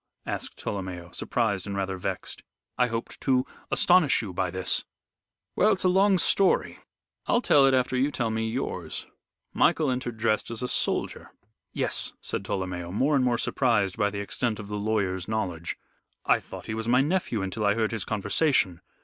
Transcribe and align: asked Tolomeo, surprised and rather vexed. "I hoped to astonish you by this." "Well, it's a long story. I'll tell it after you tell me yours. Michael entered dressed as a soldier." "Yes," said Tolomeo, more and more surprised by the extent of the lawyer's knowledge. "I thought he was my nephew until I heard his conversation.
asked 0.25 0.57
Tolomeo, 0.57 1.11
surprised 1.13 1.67
and 1.67 1.77
rather 1.77 1.95
vexed. 1.95 2.41
"I 2.75 2.87
hoped 2.87 3.21
to 3.21 3.45
astonish 3.69 4.23
you 4.23 4.33
by 4.33 4.49
this." 4.49 4.83
"Well, 5.55 5.73
it's 5.73 5.83
a 5.83 5.89
long 5.89 6.17
story. 6.17 6.79
I'll 7.27 7.39
tell 7.39 7.67
it 7.67 7.75
after 7.75 7.95
you 7.95 8.09
tell 8.09 8.31
me 8.31 8.49
yours. 8.49 9.05
Michael 9.53 9.91
entered 9.91 10.17
dressed 10.17 10.49
as 10.49 10.63
a 10.63 10.67
soldier." 10.67 11.29
"Yes," 11.71 12.13
said 12.19 12.43
Tolomeo, 12.43 12.91
more 12.91 13.15
and 13.15 13.23
more 13.23 13.37
surprised 13.37 13.95
by 13.95 14.09
the 14.09 14.21
extent 14.21 14.57
of 14.59 14.69
the 14.69 14.75
lawyer's 14.77 15.27
knowledge. 15.27 15.77
"I 16.25 16.39
thought 16.39 16.65
he 16.65 16.73
was 16.73 16.87
my 16.87 17.01
nephew 17.01 17.43
until 17.43 17.63
I 17.63 17.75
heard 17.75 17.91
his 17.91 18.03
conversation. 18.03 18.81